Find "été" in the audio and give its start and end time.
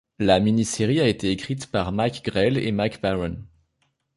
1.07-1.29